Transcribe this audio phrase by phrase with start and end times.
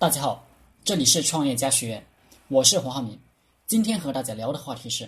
[0.00, 0.42] 大家好，
[0.82, 2.06] 这里是创业家学院，
[2.48, 3.20] 我是黄浩明。
[3.66, 5.06] 今天和大家聊的话题是：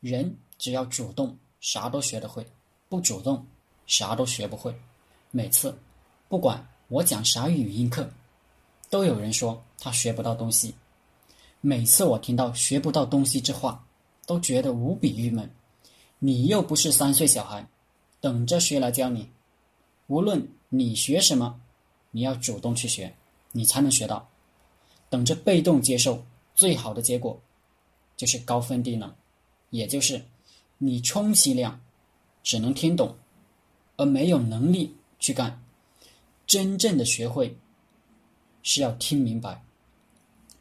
[0.00, 2.44] 人只要主动，啥都学得会；
[2.90, 3.46] 不主动，
[3.86, 4.78] 啥都学不会。
[5.30, 5.74] 每次，
[6.28, 8.06] 不管我讲啥语音课，
[8.90, 10.74] 都有人说他学不到东西。
[11.62, 13.82] 每次我听到“学不到东西”这话，
[14.26, 15.50] 都觉得无比郁闷。
[16.18, 17.66] 你又不是三岁小孩，
[18.20, 19.30] 等着谁来教你？
[20.08, 21.58] 无论你学什么，
[22.10, 23.16] 你要主动去学。
[23.56, 24.28] 你才能学到，
[25.08, 26.22] 等着被动接受，
[26.54, 27.40] 最好的结果
[28.14, 29.10] 就是高分低能，
[29.70, 30.22] 也就是
[30.76, 31.80] 你充其量
[32.42, 33.16] 只能听懂，
[33.96, 35.58] 而没有能力去干。
[36.46, 37.56] 真正的学会
[38.62, 39.64] 是要听明白、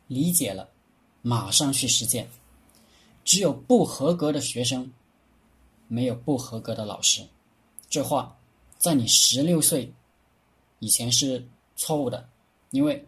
[0.07, 0.69] 理解了，
[1.21, 2.29] 马上去实践。
[3.25, 4.89] 只有不合格的学生，
[5.89, 7.27] 没有不合格的老师。
[7.89, 8.37] 这话
[8.77, 9.91] 在你十六岁
[10.79, 12.29] 以前是错误的。
[12.75, 13.07] 因为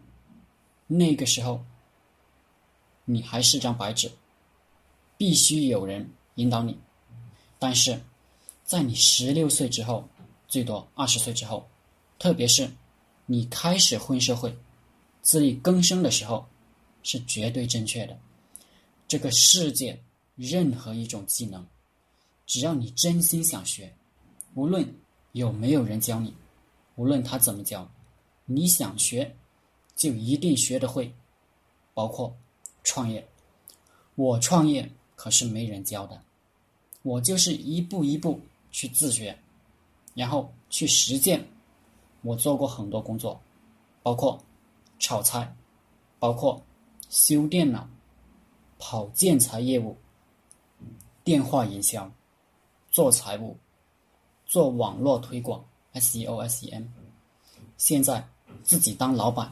[0.88, 1.62] 那个时候，
[3.04, 4.10] 你还是张白纸，
[5.18, 6.80] 必须有人引导你。
[7.60, 8.00] 但是，
[8.64, 10.08] 在你十六岁之后，
[10.48, 11.68] 最多二十岁之后，
[12.18, 12.72] 特别是
[13.26, 14.58] 你开始混社会、
[15.22, 16.48] 自力更生的时候，
[17.04, 18.18] 是绝对正确的。
[19.06, 20.02] 这个世界
[20.38, 21.68] 任何一种技能，
[22.46, 23.94] 只要你真心想学，
[24.54, 24.96] 无论
[25.34, 26.34] 有没有人教你，
[26.96, 27.86] 无论他怎么教，
[28.46, 29.36] 你想学。
[29.98, 31.14] 就一定学得会，
[31.94, 32.34] 包括
[32.84, 33.28] 创业。
[34.16, 36.22] 我创业可是没人教的，
[37.02, 38.40] 我就是一步一步
[38.72, 39.38] 去自学，
[40.14, 41.46] 然后去实践。
[42.22, 43.40] 我做过很多工作，
[44.04, 44.42] 包括
[45.00, 45.56] 炒菜，
[46.20, 46.62] 包括
[47.10, 47.88] 修电脑、
[48.80, 49.96] 跑建材业务、
[51.24, 52.12] 电话营销、
[52.90, 53.56] 做财务、
[54.46, 56.86] 做网络推广 （SEO、SEM）。
[57.78, 58.28] 现在
[58.64, 59.52] 自己当老板。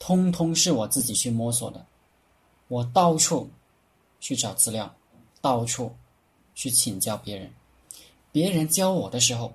[0.00, 1.86] 通通是我自己去摸索的，
[2.68, 3.48] 我到处
[4.18, 4.92] 去找资料，
[5.42, 5.94] 到处
[6.54, 7.52] 去请教别人。
[8.32, 9.52] 别人教我的时候，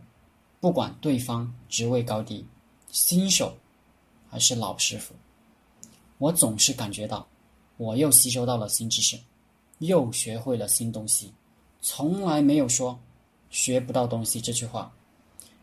[0.61, 2.45] 不管对方职位高低，
[2.91, 3.57] 新手
[4.29, 5.15] 还是老师傅，
[6.19, 7.27] 我总是感觉到
[7.77, 9.19] 我又吸收到了新知识，
[9.79, 11.33] 又学会了新东西。
[11.81, 12.97] 从来没有说
[13.49, 14.93] 学不到东西这句话，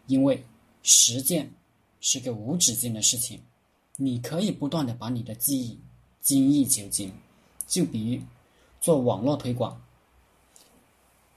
[0.09, 0.45] 因为
[0.83, 1.49] 实践
[2.01, 3.41] 是个无止境的事情。
[3.97, 5.79] 你可以不断的把你的记忆
[6.21, 7.13] 精益求精，
[7.67, 8.23] 就比如
[8.81, 9.81] 做网络推广，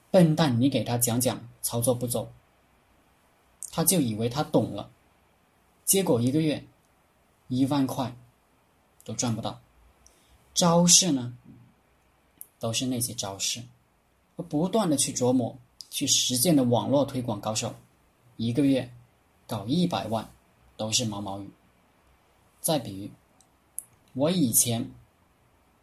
[0.10, 2.28] 笨蛋，你给他讲讲操作步骤，
[3.72, 4.90] 他就以为他懂了，
[5.84, 6.66] 结果一个月
[7.48, 8.16] 一万块
[9.04, 9.60] 都赚不到。
[10.54, 11.38] 招式呢，
[12.60, 13.62] 都是那些招式，
[14.36, 15.58] 不断的去琢磨、
[15.90, 17.76] 去实践的网络推广高手，
[18.38, 18.90] 一个月
[19.46, 20.28] 搞一百万
[20.78, 21.50] 都是毛毛雨。
[22.66, 23.10] 再比如，
[24.20, 24.90] 我以前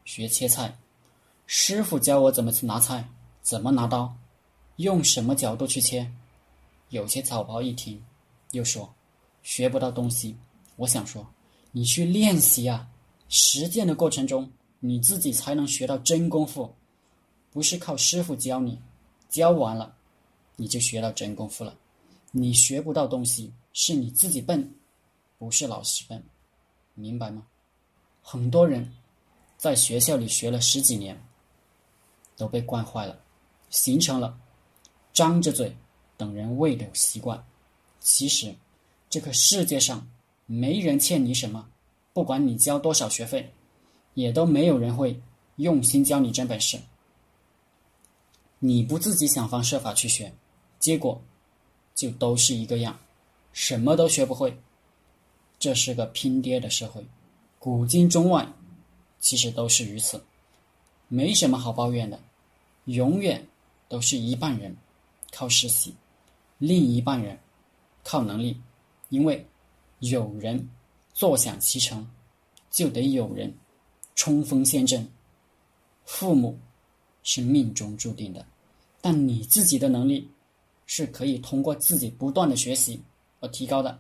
[0.04, 0.76] 学切菜，
[1.46, 3.08] 师傅教我怎么去拿菜，
[3.40, 4.12] 怎么拿刀，
[4.78, 6.10] 用什么角度去切。
[6.88, 8.04] 有些草包一听，
[8.50, 8.92] 又说
[9.44, 10.36] 学不到东西。
[10.74, 11.24] 我想说，
[11.70, 12.90] 你去练习啊，
[13.28, 14.50] 实践的过程中，
[14.80, 16.74] 你自己才能学到真功夫，
[17.52, 18.76] 不是靠师傅教你，
[19.28, 19.94] 教完了
[20.56, 21.78] 你就学到真功夫了。
[22.32, 24.68] 你学不到东西，是你自己笨，
[25.38, 26.20] 不是老师笨。
[26.94, 27.46] 明白吗？
[28.22, 28.92] 很多人
[29.56, 31.20] 在学校里学了十几年，
[32.36, 33.18] 都被惯坏了，
[33.70, 34.38] 形成了
[35.12, 35.76] 张着嘴
[36.16, 37.44] 等人喂的习惯。
[37.98, 38.54] 其实，
[39.08, 40.08] 这个世界上
[40.46, 41.68] 没人欠你什么，
[42.12, 43.52] 不管你交多少学费，
[44.14, 45.20] 也都没有人会
[45.56, 46.78] 用心教你真本事。
[48.58, 50.32] 你不自己想方设法去学，
[50.78, 51.20] 结果
[51.94, 52.98] 就都是一个样，
[53.52, 54.56] 什么都学不会。
[55.62, 57.06] 这是个拼爹的社会，
[57.60, 58.44] 古今中外，
[59.20, 60.20] 其实都是如此，
[61.06, 62.18] 没什么好抱怨的。
[62.86, 63.46] 永远
[63.88, 64.76] 都是一半人
[65.30, 65.94] 靠实习，
[66.58, 67.38] 另一半人
[68.02, 68.60] 靠能力，
[69.10, 69.46] 因为
[70.00, 70.68] 有人
[71.14, 72.04] 坐享其成，
[72.68, 73.54] 就得有人
[74.16, 75.08] 冲锋陷阵。
[76.04, 76.58] 父母
[77.22, 78.44] 是命中注定的，
[79.00, 80.28] 但你自己的能力
[80.86, 83.00] 是可以通过自己不断的学习
[83.38, 83.96] 而提高的，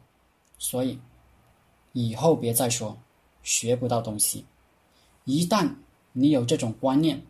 [0.58, 0.98] 所以。
[1.92, 2.96] 以后别再说
[3.42, 4.44] 学不到东西，
[5.24, 5.72] 一旦
[6.12, 7.22] 你有这种观念，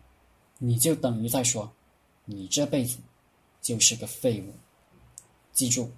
[0.57, 1.71] 你就等于在说
[2.25, 2.97] 你这辈子
[3.61, 4.53] 就是个废物。
[5.51, 5.89] 记住，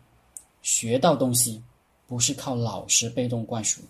[0.62, 1.64] 学到东西
[2.08, 3.82] 不是靠老师被动灌输，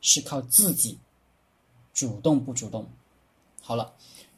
[0.00, 0.98] 是靠自己
[1.92, 2.88] 主动不主动。
[3.62, 3.94] 好了，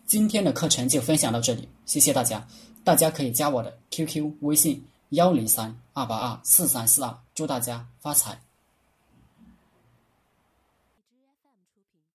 [0.07, 2.47] 今天的课程就分享到这里，谢谢大家。
[2.85, 8.39] 大家可以加我的 QQ 微信幺零三二八二四三四二，祝大家发财。